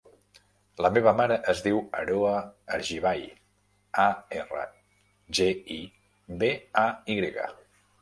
[0.85, 2.31] La meva mare es diu Aroa
[2.79, 3.29] Argibay:
[4.07, 4.09] a,
[4.41, 4.67] erra,
[5.41, 5.83] ge, i,
[6.45, 6.53] be,
[6.87, 7.51] a, i grega.